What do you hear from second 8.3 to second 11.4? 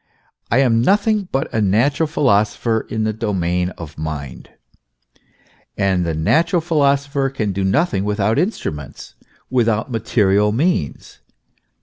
instruments, without material means.